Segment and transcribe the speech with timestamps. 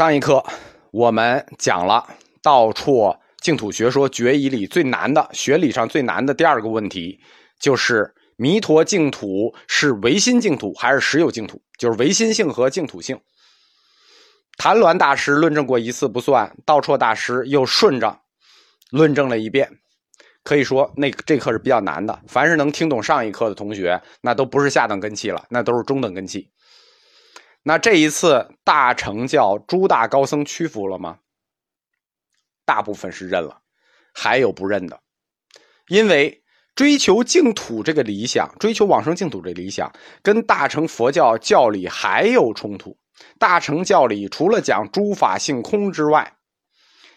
[0.00, 0.42] 上一课
[0.92, 2.08] 我们讲了
[2.40, 7.20] 道绰净土学说决疑里最难的学理上最难的第二个问题，
[7.60, 11.60] 就是弥陀净土是唯心净土还是实有净土？
[11.78, 13.20] 就是唯心性和净土性。
[14.56, 18.20] 谭鸾大师论证过一次不算，道绰大师又顺着
[18.90, 19.70] 论证了一遍。
[20.42, 22.18] 可以说，那这课是比较难的。
[22.26, 26.50] 凡是能听懂上一课的同学，那都不是下等根器了，那都是中等根器。
[27.62, 31.18] 那这一次大乘教诸大高僧屈服了吗？
[32.64, 33.60] 大部分是认了，
[34.14, 35.00] 还有不认的。
[35.88, 36.42] 因为
[36.74, 39.92] 追求净土这个理想，追求往生净土这理想，
[40.22, 42.96] 跟大乘佛教教理还有冲突。
[43.38, 46.36] 大乘教理除了讲诸法性空之外，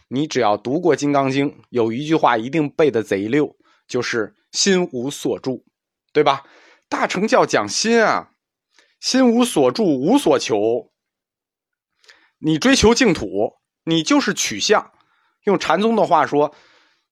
[0.10, 3.56] 你只要读过《金刚经》，有一句话一定背的贼溜，
[3.88, 5.64] 就是“心无所住”，
[6.12, 6.44] 对吧？
[6.90, 8.33] 大乘教讲心啊，
[9.04, 10.94] 心无所住，无所求。
[12.38, 14.94] 你追求净土，你就是取向。
[15.44, 16.56] 用禅宗的话说，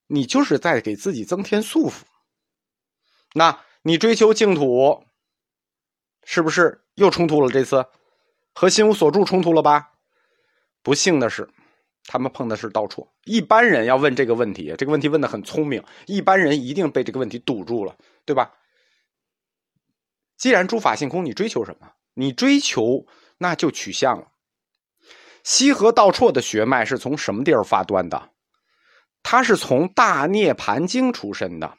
[0.07, 2.03] 你就是在给自己增添束缚。
[3.33, 5.03] 那你追求净土，
[6.23, 7.51] 是不是又冲突了？
[7.51, 7.85] 这次
[8.53, 9.91] 和心无所住冲突了吧？
[10.81, 11.49] 不幸的是。
[12.05, 18.49] 他们碰的是倒错，一般人要问这个问题，这个问题问的很聪明，一般人一定被这个问题堵住了，对吧？
[20.41, 21.87] 既然诸法性空，你追求什么？
[22.15, 23.05] 你追求
[23.37, 24.25] 那就取向了。
[25.43, 28.31] 西河道绰的血脉是从什么地儿发端的？
[29.21, 31.77] 他是从《大涅盘经》出身的，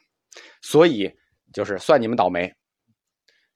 [0.61, 1.13] 所以
[1.51, 2.53] 就是算你们倒霉。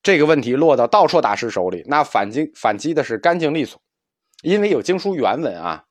[0.03, 3.81] 这个问题落到道绰大师手里，那反击反击的是干净利索，
[4.42, 5.86] 因为有经书原文啊。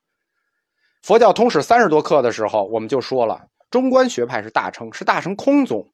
[1.01, 5.91] 佛教通史三十多课的时候，我们就说了，中观学派是大乘，是大乘空宗，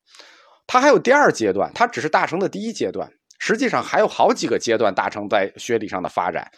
[0.67, 6.51] 它还有第二阶段，它只是大乘的第一阶段，实际上还有好几个阶段大乘在学理上的发展，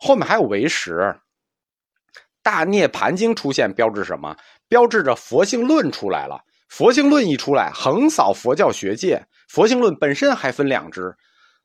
[0.00, 1.14] 后面还有唯识，
[2.42, 4.36] 大涅盘经出现，标志什么？
[4.68, 6.40] 标志着佛性论出来了。
[6.68, 9.22] 佛性论一出来，横扫佛教学界。
[9.48, 11.14] 佛性论本身还分两支，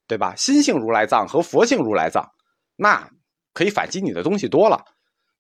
[0.06, 0.36] 对吧？
[0.36, 2.30] 心性如来藏和佛性如来藏，
[2.76, 3.10] 那
[3.54, 4.84] 可以反击你的东西多了。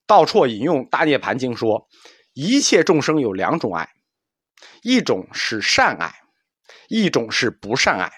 [0.05, 1.85] 道绰引用《大涅盘经》说
[2.33, 3.89] ：“一切众生有两种爱，
[4.81, 6.15] 一种是善爱，
[6.87, 8.11] 一种是不善爱。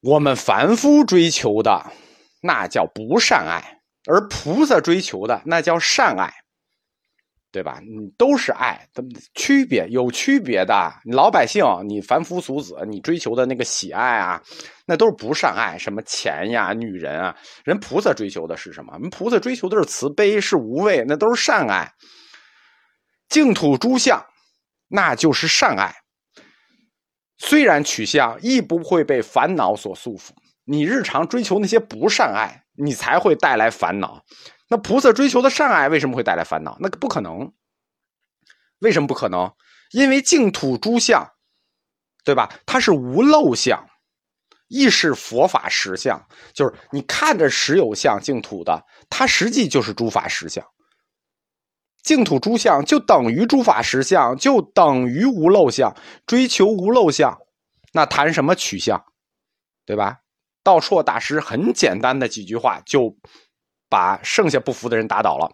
[0.00, 1.92] 我们凡夫追求的
[2.42, 6.32] 那叫不善爱，而菩萨追求的那叫善爱。”
[7.54, 7.78] 对吧？
[7.80, 8.88] 你都是爱，
[9.36, 10.92] 区别有区别的。
[11.04, 14.42] 老百姓，你凡夫俗子，你追求的那个喜爱啊，
[14.84, 17.36] 那都是不善爱，什么钱呀、女人啊。
[17.64, 18.98] 人菩萨追求的是什么？
[18.98, 21.92] 人菩萨追求的是慈悲，是无畏，那都是善爱。
[23.28, 24.26] 净土诸相，
[24.88, 25.94] 那就是善爱。
[27.36, 30.30] 虽然取相，亦不会被烦恼所束缚。
[30.64, 34.24] 你日常追求那些不善爱，你才会带来烦恼。
[34.68, 36.76] 那菩萨追求的善爱为什么会带来烦恼？
[36.80, 37.52] 那不可能。
[38.78, 39.52] 为什么不可能？
[39.92, 41.28] 因为净土诸相，
[42.24, 42.50] 对吧？
[42.64, 43.86] 它是无漏相，
[44.68, 46.26] 亦是佛法实相。
[46.54, 50.64] 就是你看着实有相，净土的，它实际就是诸法实相。
[52.04, 55.92] 净土诸相就等于诸法实相，就等于无漏相。
[56.24, 57.36] 追求无漏相，
[57.92, 59.04] 那谈什么取相？
[59.84, 60.18] 对吧？
[60.62, 63.16] 道绰大师很简单的几句话就。
[63.86, 65.48] 把剩下不服的人打倒了，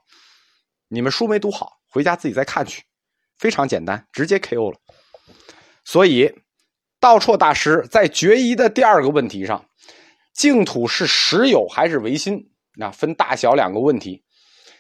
[0.89, 2.83] 你们书没读好，回家自己再看去，
[3.37, 4.79] 非常简单，直接 KO 了。
[5.85, 6.33] 所以，
[6.99, 9.67] 道绰大师在决疑的第二个问题上，
[10.33, 12.51] 净土是实有还是唯心？
[12.77, 14.25] 那分大小两个问题，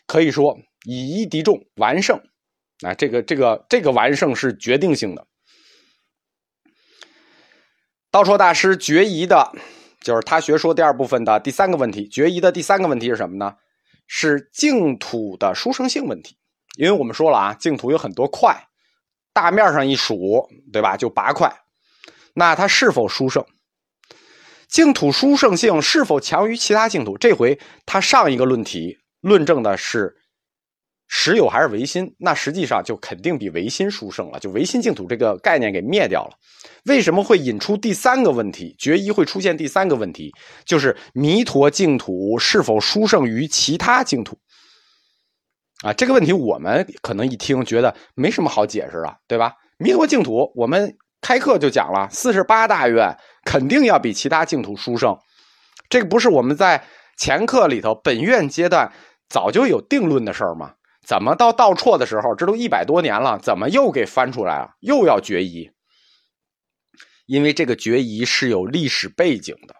[0.06, 2.20] 可以说以一敌众，完胜。
[2.82, 5.26] 啊，这个这个这个完胜是决定性的。
[8.10, 9.52] 道绰大师决疑的。
[10.02, 13.54] 就是他学说第二部分的第三个问题，决疑的第三个问题是什么呢？
[14.06, 16.38] 是净土的殊胜性问题。
[16.78, 18.66] 因为我们说了啊，净土有很多块，
[19.34, 20.96] 大面上一数，对吧？
[20.96, 21.54] 就八块，
[22.32, 23.44] 那它是否殊胜？
[24.68, 27.18] 净土殊胜性是否强于其他净土？
[27.18, 30.16] 这回他上一个论题论证的是。
[31.12, 32.14] 实有还是唯心？
[32.18, 36.30] 那实际上就肯定比唯心殊胜了，就唯心净土这个概念给灭掉了。
[36.84, 38.76] 为什么会引出第三个问题？
[38.78, 40.32] 决一会出现第三个问题，
[40.64, 44.38] 就是弥陀净土是否殊胜于其他净土？
[45.82, 49.52] 啊，这个问题我们可能一听觉得没什么好解释啊，对吧？
[49.78, 55.18] 弥陀净土我们开课就讲了，四十八大愿肯定要比其他净土殊胜，
[55.88, 56.84] 这个不是我们在
[57.18, 58.92] 前课里头本愿阶段
[59.28, 60.74] 早就有定论的事儿吗？
[61.10, 64.76] 怎么到道绰的时候，这都一百多年了，怎么又给翻出来了？
[64.78, 65.68] 又要决疑？
[67.26, 69.74] 因为这个决疑是有历史背景的，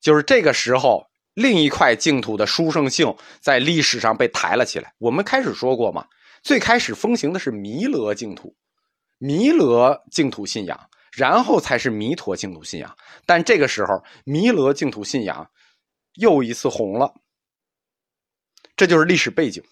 [0.00, 4.92] 就是这个时候另一块净土的殊胜性在历史上被抬了起来。
[4.98, 6.04] 我们开始说过嘛，
[6.42, 8.56] 最开始风行的是弥勒净土，
[9.18, 12.96] 弥勒净土信仰，然后才是弥陀净土信仰。
[13.26, 15.48] 但这个时候，弥勒净土信仰
[16.14, 17.14] 又一次红了，
[18.74, 19.62] 这就是历史背景。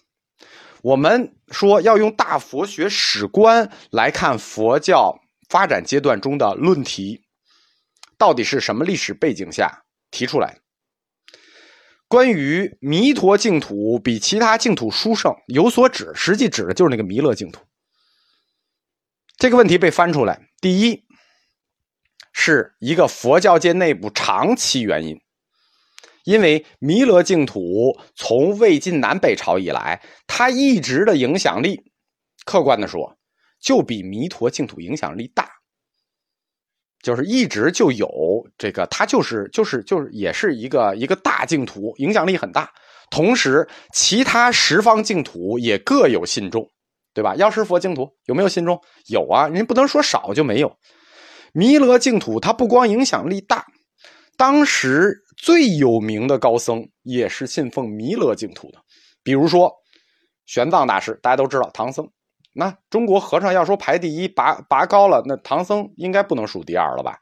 [0.83, 7.23] 我们说要用大佛学史观来看佛教发展阶段中的论题，
[8.17, 10.59] 到底是什么历史背景下提出来？
[12.09, 17.63] 关于弥陀净土比其他净土殊胜有所指，实际指的就是那个弥勒净土。
[19.37, 21.05] 这个问题被翻出来，第一
[22.33, 25.17] 是一个佛教界内部长期原因。
[26.23, 31.81] 因为弥勒净土从魏晋南北朝以来，它一直的影响力，
[32.45, 33.17] 客观的说，
[33.61, 35.49] 就比弥陀净土影响力大。
[37.01, 38.07] 就是一直就有
[38.57, 42.71] 这个，它就是就是就是也是一个一个大净土，影响力很大。
[43.11, 46.65] 同时，其他十方净土也各有信众，
[47.13, 47.35] 对吧？
[47.35, 48.81] 药师佛净土有没有信众？
[49.07, 50.73] 有啊，人不能说少就没有。
[51.51, 53.65] 弥勒净土它不光影响力大，
[54.37, 55.19] 当时。
[55.37, 58.79] 最有名的高僧也是信奉弥勒净土的，
[59.23, 59.73] 比如说
[60.45, 62.09] 玄奘大师，大家都知道唐僧。
[62.53, 67.17] 那中国和尚要说排第一，拔拔高了，那唐僧应该不能数第二了吧？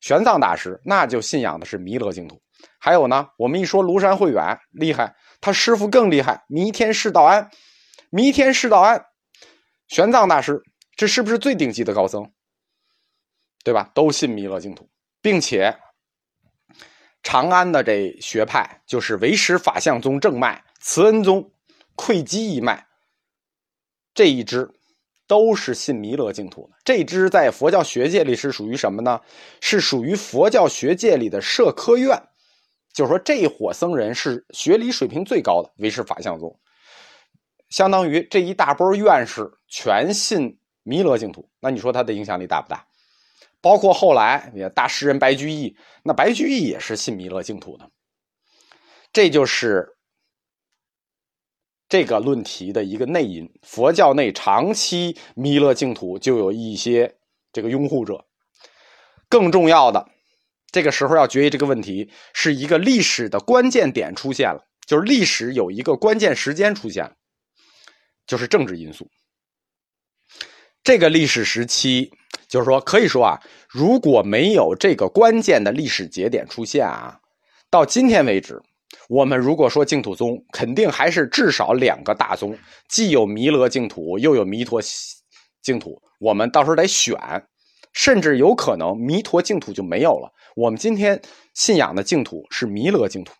[0.00, 2.40] 玄奘大师那就信仰的是弥勒净土。
[2.78, 7.50] 还有呢，我们一说庐山慧远厉害，他师傅更厉害，弥天释道安，
[8.10, 9.02] 弥天释道安，
[9.88, 10.62] 玄奘大师
[10.94, 12.30] 这是不是最顶级的高僧？
[13.64, 13.90] 对吧？
[13.94, 14.88] 都信弥勒净土，
[15.22, 15.76] 并且。
[17.26, 21.50] 长安的这学派就是唯识法相宗正脉、慈恩宗、
[21.96, 22.86] 窥基一脉，
[24.14, 24.70] 这一支
[25.26, 26.76] 都是信弥勒净土的。
[26.84, 29.20] 这支在佛教学界里是属于什么呢？
[29.60, 32.16] 是属于佛教学界里的社科院，
[32.94, 36.56] 就是说这一伙僧人是学理水平最高的唯识法相宗，
[37.70, 41.50] 相当于这一大波院士全信弥勒净土。
[41.58, 42.86] 那你说他的影响力大不大？
[43.66, 47.90] 包括后来，大诗人白居易，那白居易也是信弥勒净土的，
[49.12, 49.96] 这就是
[51.88, 53.52] 这个论题的一个内因。
[53.62, 57.16] 佛教内长期弥勒净土就有一些
[57.52, 58.24] 这个拥护者。
[59.28, 60.08] 更重要的，
[60.70, 67.16] 这个时候要决议这个问题，是一个历史的关键点出现了，就是历史有一个关键时间出现了，
[68.28, 69.10] 就是政治因素。
[70.86, 72.12] 这个历史时期。
[72.48, 77.18] 就是说，可以说啊，如果没有这个关键的历史节点出现啊，
[77.68, 78.62] 到今天为止，
[79.08, 82.56] 我们如果说净土宗，肯定还是至少两个大宗，
[82.88, 84.80] 既有弥勒净土，又有弥陀
[85.60, 86.00] 净土。
[86.20, 87.18] 我们到时候得选，
[87.92, 90.30] 甚至有可能弥陀净土就没有了。
[90.54, 91.20] 我们今天
[91.54, 93.32] 信仰的净土是弥勒净土，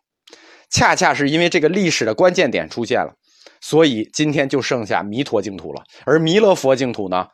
[0.69, 3.15] 恰恰是因为这个历史的关键点出现了，
[3.61, 5.83] 所以今天就剩下弥陀净土了。
[6.05, 7.29] 而弥勒佛净土呢？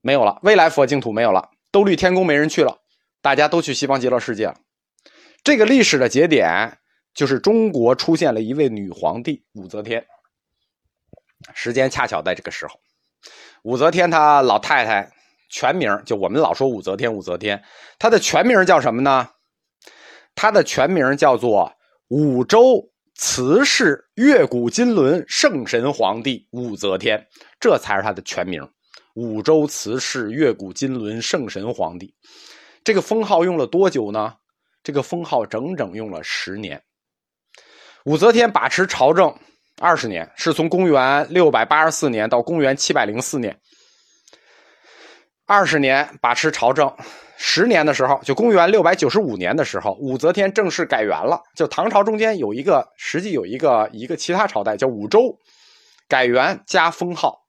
[0.00, 2.78] 没有了，未来佛净土没有了，兜率天宫没人去了，
[3.22, 4.54] 大家都去西方极乐世界了。
[5.42, 6.76] 这个历史的节点
[7.14, 10.04] 就是中国出现了一位女皇帝武则天，
[11.54, 12.78] 时间恰巧在这个时候。
[13.62, 15.10] 武则天她老太太
[15.50, 17.62] 全名就我们老说武则天，武则天
[17.98, 19.30] 她的全名叫什么呢？
[20.34, 21.72] 她的全名叫做
[22.08, 27.24] 武周慈氏月古金轮圣神皇帝武则天，
[27.60, 28.68] 这才是她的全名。
[29.14, 32.12] 五州慈氏月古金轮圣神皇帝，
[32.82, 34.34] 这个封号用了多久呢？
[34.82, 36.82] 这个封号整整用了十年。
[38.04, 39.32] 武则天把持朝政
[39.80, 43.56] 二十年，是从公元六百八十四年到公元七百零四年，
[45.46, 46.92] 二十年把持朝政。
[47.36, 51.42] 十年的时候，就公元六百九十五年的时候，武则天正式改元了。
[51.54, 55.38] 就唐朝中间有一个，实际有一个一个其他朝代叫武周，
[56.08, 57.44] 改元加封号。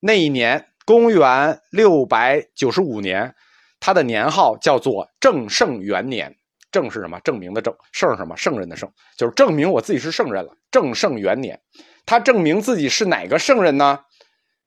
[0.00, 3.34] 那一年，公元六百九十五年，
[3.80, 6.34] 他的年号叫做正圣元年。
[6.70, 7.18] 正是什么？
[7.20, 7.74] 证明的正。
[7.92, 8.36] 圣是什么？
[8.36, 10.54] 圣人的圣，就是证明我自己是圣人了。
[10.70, 11.58] 正圣元年，
[12.04, 14.00] 他证明自己是哪个圣人呢？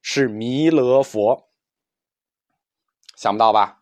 [0.02, 1.48] 是弥勒佛。
[3.16, 3.81] 想不到吧？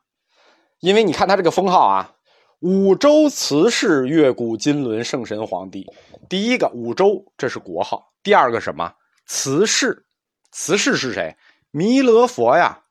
[0.80, 2.16] 因为你看他这个封号啊，
[2.60, 5.86] 五州慈氏月古金轮圣神皇帝。
[6.30, 8.14] 第一个五州，这是国号。
[8.24, 8.94] 第二个什么？
[9.26, 10.06] 慈氏。
[10.52, 11.36] 慈氏是谁？
[11.72, 12.82] 弥勒佛呀！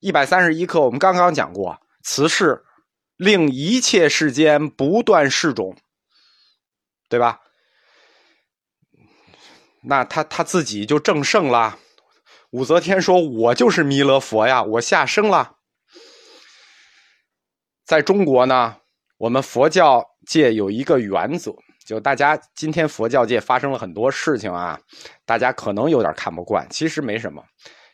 [0.00, 2.62] 一百三十一课，我们刚刚讲过，慈氏
[3.16, 5.76] 令一切世间不断世种，
[7.08, 7.40] 对吧？
[9.82, 11.78] 那他他自己就正圣了。
[12.50, 15.53] 武则天说：“我就是弥勒佛呀，我下生了。”
[17.84, 18.76] 在中国呢，
[19.18, 24.80] 我们佛教界有一个原则，就大家今天佛教界发生了很多事情啊，
[25.26, 27.42] 大家可能有点看不惯，其实没什么。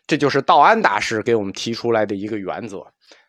[0.06, 2.86] 这就是道安大师给我们提出来的一个原则，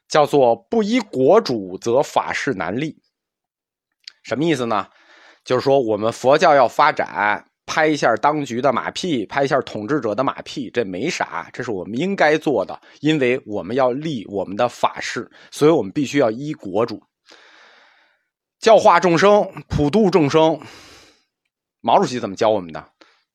[0.07, 3.01] 叫做“不依国主，则法事难立”。
[4.23, 4.87] 什么意思呢？
[5.43, 17.01] 就是说我们佛教要发展，拍一下当局的马屁，拍一下统治者的马屁，这没啥，这是我们应该做的，因为我们要立我们的法事，所以我们必须要依国主。
[18.59, 20.59] 教化众生，普度众生。
[21.79, 22.85] 毛主席怎么教我们的？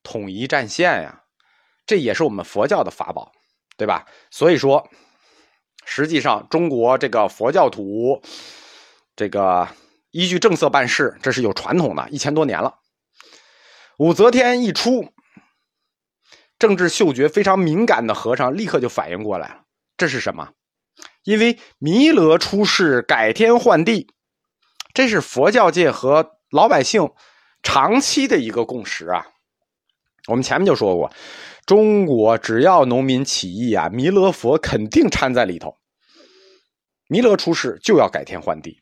[0.03, 1.23] 统一战线呀，
[1.87, 3.31] 这也是我们佛教的法宝，
[3.75, 4.05] 对吧？
[4.29, 4.87] 所以说，
[5.83, 8.21] 实际上中国这个佛教徒，
[9.15, 9.67] 这个
[10.11, 12.71] 依据政策办事，这是有传统的，一千多年了。
[13.97, 15.11] 武则天一出，
[16.59, 19.63] 政治嗅觉非常敏感的和尚立刻就反应过来了，
[19.97, 20.53] 这是什么？
[21.23, 24.07] 因为弥勒出世，改天换地。
[24.93, 27.11] 这是佛教界和老百姓
[27.61, 29.27] 长期的一个共识啊！
[30.27, 31.11] 我们前面就说过，
[31.65, 35.77] 中国只要农民起义啊，弥勒佛肯定掺在里头。
[37.07, 38.81] 弥勒出世就要改天换地，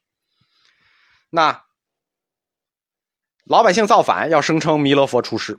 [1.30, 1.65] 那
[3.46, 5.56] 老百姓造反要声称弥勒佛出世，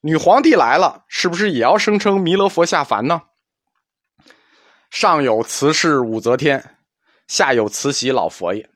[0.00, 3.22] 女皇帝来了是不是也要声称弥勒佛下凡呢？
[4.90, 6.78] 上有慈氏武则天，
[7.28, 8.68] 下有慈禧老佛爷。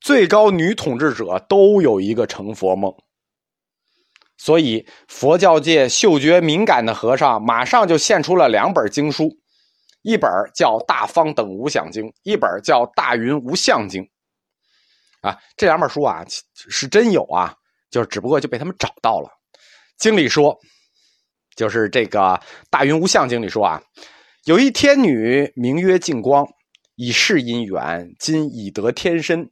[0.00, 2.92] 最高女统治者都有一个成佛梦，
[4.36, 9.30] 所以佛教界嗅觉敏感的和尚马上就献出了两本经书，
[10.02, 14.02] 一本叫《大方等无想经》，一本叫《大云无相经》。
[15.20, 17.56] 啊，这两本书啊是真有啊，
[17.90, 19.28] 就是只不过就被他们找到了。
[19.98, 20.58] 经理说，
[21.56, 22.20] 就是这个
[22.70, 23.82] 《大云无相经》里说啊，
[24.44, 26.46] 有一天女名曰净光，
[26.96, 29.50] 以是因缘，今已得天身。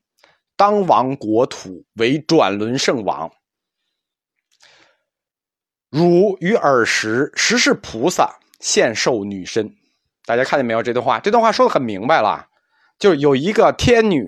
[0.59, 3.31] 当亡国土为转轮圣王，
[5.91, 9.71] 汝于尔时实是菩萨现受女身。
[10.25, 10.83] 大家看见没有？
[10.83, 12.47] 这段话，这段话说的很明白了，
[12.99, 14.27] 就有一个天女，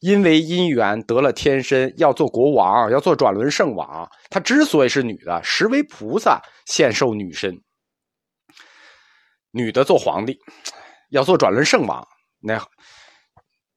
[0.00, 4.08] 因为姻缘得了天身，要做国王，要做转轮圣王。
[4.30, 7.60] 她之所以是女的，实为菩萨现受女身。
[9.50, 10.38] 女的做皇帝，
[11.10, 12.06] 要做转轮圣王，
[12.40, 12.62] 那。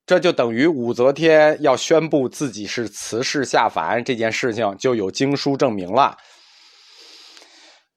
[0.04, 6.18] 这就等于武则天要宣布自己是慈氏下凡这件事情，就有经书证明了。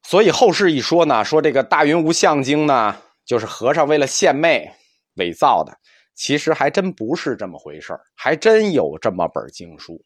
[0.05, 4.71] 所以后世一说呢，说这个《大云无相经》呢，就是和尚为了献媚
[5.17, 5.77] 伪造的。
[6.15, 10.03] 其实还真不是这么回事还真有这么本经书。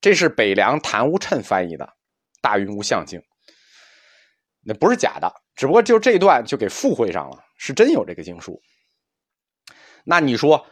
[0.00, 1.84] 这是北凉谭无谶翻译的
[2.40, 3.20] 《大云无相经》，
[4.64, 8.60] 那不是假的，只不过就这段就给附会上了，是真有这个经书。
[10.04, 10.66] 那你说？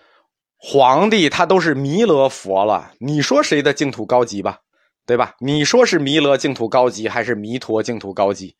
[0.63, 4.61] 皇帝他都是弥勒佛了，你说谁的净土高级吧，
[5.07, 5.35] 对吧？
[5.41, 8.55] 你说是弥勒净土高级还是弥陀净土高级？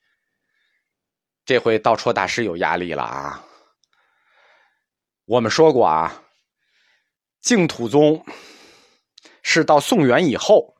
[1.45, 3.45] 这回道绰大师有压力了啊！
[5.31, 6.25] 我们说过啊，
[7.41, 8.25] 净土宗
[9.45, 10.75] 是到宋元以后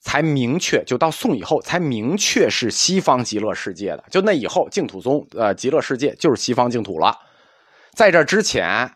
[0.00, 7.14] 才明确，就到宋以后才明确是西方极乐世界的，就那以后净土宗呃极乐世界就是西方净土了，
[7.94, 8.90] 在这之前。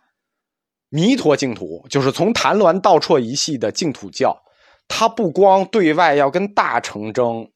[0.88, 4.44] 弥陀净土就是从谭鸾到绰一系的净土教，
[4.86, 7.50] 他不光对外要跟大乘争，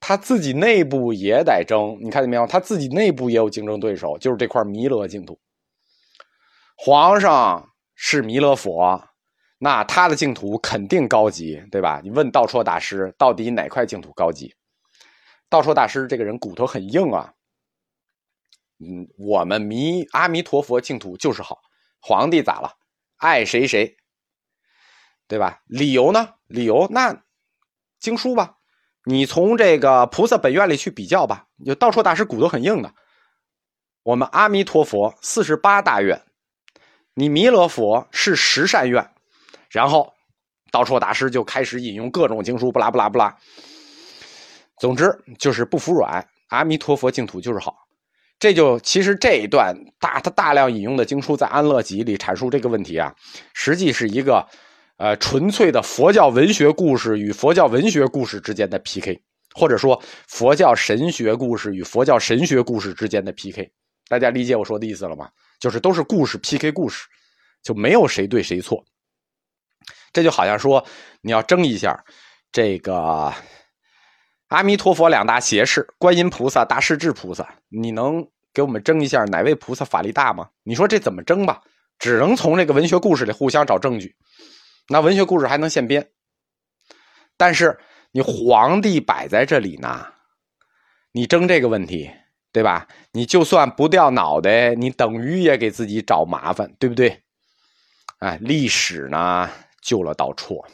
[0.00, 1.98] 他自己内部也得争。
[2.00, 2.46] 你看见没有？
[2.46, 5.38] 他自己内部也有竞争对手，就是这块弥勒净土。
[6.76, 9.08] 皇上是弥勒佛，
[9.58, 12.00] 那他的净土肯定高级，对吧？
[12.02, 14.54] 你问道绰大师，到底哪块净土高级？
[15.48, 17.32] 道绰大师这个人骨头很硬啊。
[18.80, 21.60] 嗯，我们弥阿弥陀佛净土就是好。
[22.00, 22.76] 皇帝咋了？
[23.16, 23.96] 爱谁谁，
[25.28, 25.62] 对吧？
[25.66, 26.34] 理由呢？
[26.48, 27.22] 理由那
[27.98, 28.58] 经书吧，
[29.04, 31.46] 你从这个菩萨本愿里去比较吧。
[31.64, 32.92] 就道绰大师骨头很硬的，
[34.02, 36.22] 我们阿弥陀佛四十八大愿，
[37.14, 39.08] 你弥勒佛是十善愿，
[39.70, 40.12] 然后
[40.72, 43.36] 道绰大师就开始引用各种经书，不拉不拉不拉。
[44.80, 47.76] 总之就是不服软，阿弥陀佛净土就是好。
[48.40, 53.14] 这就其实这一段大他大量引用的经书在《安乐集》里阐述这个问题啊，
[53.54, 54.44] 实际是一个
[54.96, 59.22] 呃纯粹的佛教文学故事与佛教文学故事之间的 PK，
[59.54, 63.70] 或者说佛教神学故事与佛教神学故事之间的 PK。
[64.08, 65.28] 大家理解我说的意思了吗？
[65.64, 67.06] 就是都是故事 PK 故事，
[67.62, 68.84] 就没有谁对谁错。
[70.12, 70.84] 这就好像说
[71.22, 72.04] 你要争一下
[72.52, 73.32] 这个。
[74.48, 80.50] 阿弥陀佛，两大邪士，观音菩萨、大势至菩萨，你能给我们争一下哪位菩萨法力大吗？
[80.64, 81.62] 你说这怎么争吧？
[81.98, 84.14] 只能从这个文学故事里互相找证据。
[84.90, 86.10] 那文学故事还能现编，
[87.38, 87.80] 但是
[88.12, 90.12] 你皇帝摆在这里呢，
[91.10, 92.10] 你争这个问题，
[92.54, 92.86] 对吧？
[93.10, 97.20] 你就算不掉脑袋，你等于也给自己找麻烦，对不对？
[98.20, 99.50] 哎，历史呢
[99.82, 100.64] 救了道绰，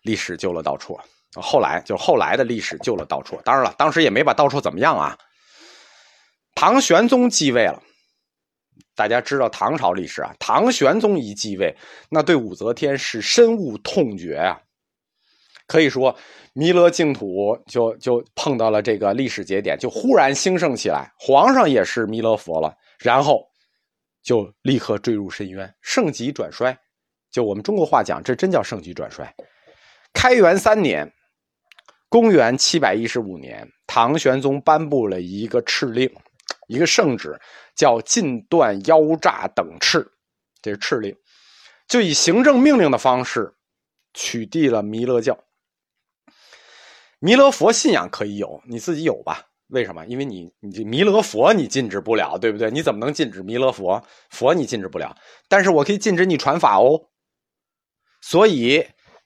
[0.00, 0.98] 历史救了道绰。
[1.34, 5.18] 后来就后来的历史救了道绰，当然了，当时也没把道绰怎么样啊。
[6.54, 7.82] 唐玄宗继位了，
[8.94, 11.76] 大家知道唐朝历史啊，唐玄宗一继位，
[12.08, 14.58] 那对武则天是深恶痛绝啊。
[15.72, 16.14] 可以说，
[16.52, 21.10] 弥勒净土就就碰到了这个历史节点，就忽然兴盛起来。
[21.18, 23.42] 皇上也是弥勒佛了，然后
[24.22, 26.78] 就立刻坠入深渊，盛极转衰。
[27.30, 29.34] 就我们中国话讲，这真叫盛极转衰。
[30.12, 31.10] 开元三年。
[32.10, 36.14] 公元七百一十五年，唐玄宗颁布了一个敕令，
[36.68, 37.34] 一个圣旨，
[37.74, 40.06] 叫禁断妖诈等敕，
[40.60, 41.16] 这是敕令，
[41.88, 43.50] 就以行政命令的方式
[44.12, 45.34] 取缔了弥勒教。
[47.22, 49.42] 弥勒佛信仰可以有，你自己有吧？
[49.68, 50.04] 为什么？
[50.06, 52.70] 因为你你弥勒佛你禁止不了，对不对？
[52.70, 54.02] 你怎么能禁止弥勒佛？
[54.28, 55.16] 佛你禁止不了，
[55.48, 57.08] 但是我可以禁止你传法哦。
[58.20, 58.84] 所以。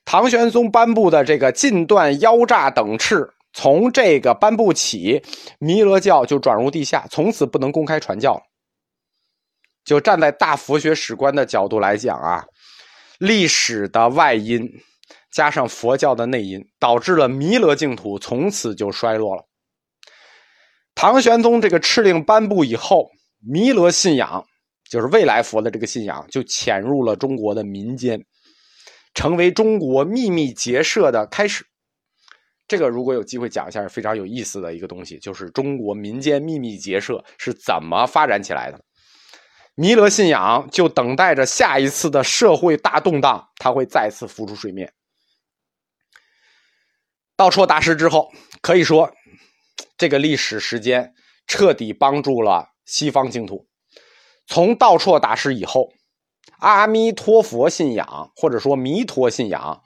[0.09, 5.21] 唐玄宗颁布的这个禁断妖诈等敕，从这个颁布起，
[5.59, 8.41] 弥勒教就转入地下，从此不能公开传教。
[9.83, 12.45] 就站在大佛学史观的角度来讲啊，
[13.19, 14.65] 历史的外因
[15.31, 19.43] 加上佛教的内因，导致了弥勒净土从此就衰落了。
[20.95, 23.09] 唐玄宗这个敕令颁布以后，
[23.45, 24.43] 弥勒信仰
[24.89, 28.19] 就是未来佛的这个信仰，就潜入了中国的民间。
[29.13, 31.65] 成为中国秘密结社的开始，
[32.67, 38.79] 这个如果有机会讲一下，是非常有意思的一个东西，就是中国民间秘密结社是怎么发展起来的。
[39.73, 44.91] 弥勒信仰就等待着下一次的社会大动荡，它会再次浮出水面。
[47.37, 49.13] 道绰大师之后，可以说
[49.97, 51.13] 这个历史时间
[51.45, 53.67] 彻底帮助了西方净土。
[54.47, 55.93] 从道绰大师以后。
[56.59, 59.83] 阿弥陀佛信仰，或者说弥陀信仰，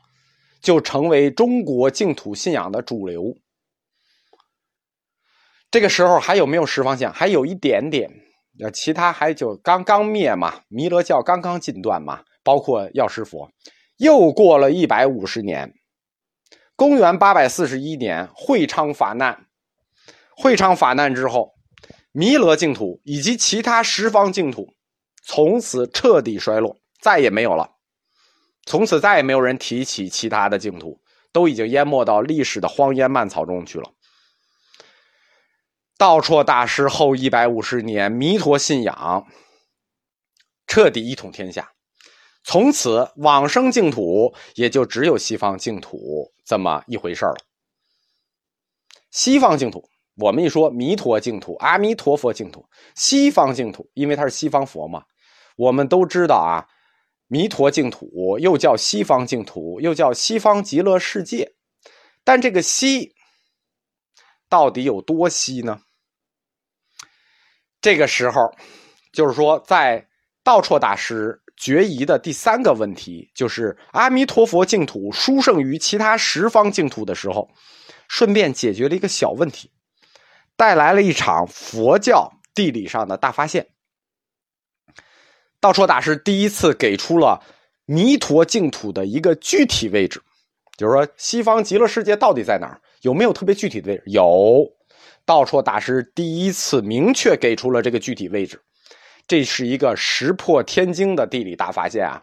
[0.62, 3.36] 就成为中国净土信仰的主流。
[5.70, 7.12] 这个时候还有没有十方像？
[7.12, 8.10] 还有一点点。
[8.64, 13.52] 呃，其他还就刚刚灭嘛，弥勒教刚刚禁断嘛，包括药师佛。
[13.98, 15.74] 又过了一百五十年，
[16.76, 19.46] 公元八百四十一年，会昌法难。
[20.36, 21.54] 会昌法难之后，
[22.12, 24.74] 弥勒净土以及其他十方净土。
[25.24, 27.76] 从此彻底衰落，再也没有了。
[28.66, 31.00] 从此再也没有人提起其他的净土，
[31.32, 33.92] 都已经淹没到历史的荒烟蔓草中去了。
[35.98, 39.28] 道绰大师后一百五十年，弥陀信仰
[40.66, 41.74] 彻底一统天下，
[42.44, 47.38] 从此往生净土也就只有西方净土这么一回事了。
[49.10, 49.90] 西方净土。
[50.18, 55.06] 我们一说弥陀净土、阿弥陀佛净土、西方净土，因为它是西方佛嘛，
[55.56, 56.68] 我们都知道啊，
[57.28, 61.54] 弥陀净土又叫西方净土，又叫西方极乐世界。
[62.26, 63.16] 但这个西
[64.50, 65.82] 到底有多西呢？
[67.80, 68.54] 这个时候，
[69.14, 70.10] 就是说，在
[70.44, 77.48] 道绰大师决疑的第三个问题，就是阿弥陀佛净土殊胜于其他十方净土的时候，
[78.10, 79.70] 顺便解决了一个小问题。
[80.58, 83.68] 带来了一场佛教地理上的大发现。
[85.60, 87.40] 道绰大师第一次给出了
[87.86, 90.20] 弥陀净土的一个具体位置，
[90.78, 92.82] 就是说西方极乐世界到底在哪儿？
[93.02, 94.04] 有没有特别具体的位置？
[94.08, 94.66] 有，
[95.26, 98.60] 道绰大师第一次明确给出了这个具体位置。
[99.28, 102.22] 这是一个石破天惊的地理大发现啊！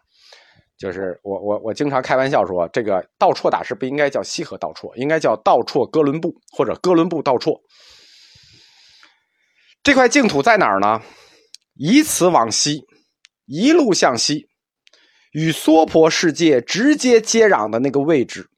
[0.76, 7.60] 就是我我我经常开玩笑说，这个道绰大师不应该叫西河道绰，应该叫道绰哥伦布或者哥伦布道绰。
[9.82, 11.02] 这块净土在哪儿呢？
[11.74, 12.84] 以此往西，
[13.46, 14.48] 一路向西，
[15.32, 18.48] 与娑婆世界直接接壤的那个位置，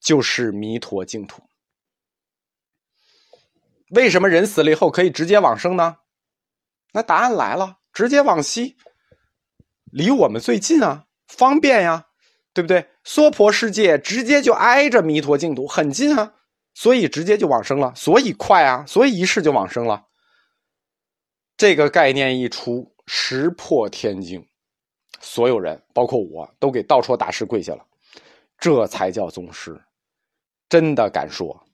[0.00, 1.42] 就是弥陀净土。
[3.90, 5.96] 为什么人死了以后可以直接往生呢？
[6.92, 8.76] 那答案来了，直接往西，
[9.90, 12.06] 离我们最近啊，方便呀，
[12.52, 12.88] 对不对？
[13.04, 16.34] 娑婆世界直接就挨着弥陀净土，很近啊，
[16.74, 20.06] 所以直接就往生了，所以快啊，所以一世就往生了。
[21.56, 24.46] 这个概念一出，石破天惊，
[25.20, 27.84] 所有人，包括我都给道绰大师跪下了。
[28.58, 29.80] 这才叫宗师，
[30.68, 31.66] 真的敢说。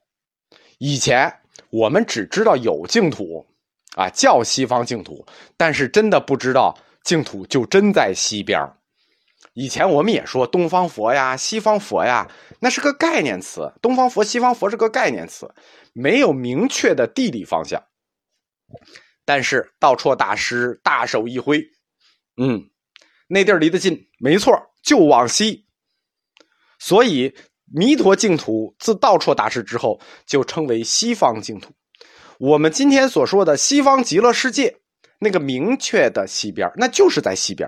[0.79, 3.47] 以前我们只知道有净土，
[3.97, 8.61] 啊，叫西方净土，但是真的不知道净土就真在西边
[9.55, 12.31] 以前我们也说东方佛呀、西方佛呀，
[12.61, 13.73] 那是个概念词。
[13.81, 15.51] 东方佛、西方佛是个概念词，
[15.95, 17.83] 没有明确的地理方向。
[19.25, 21.59] 但是道绰大师大手一挥，
[22.37, 22.69] 嗯，
[23.29, 25.65] 那地儿离得近，没错，就往西。
[26.79, 31.73] 所以弥陀净土自道绰大师之后，就称为西方净土。
[32.39, 34.77] 我们今天所说的西方极乐世界。
[35.19, 37.67] 那个明确的西边，那就是在西边。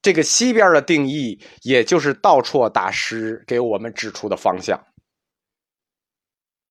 [0.00, 4.82] 这个西边的定义，也就是道绰大师给我们指出的方向。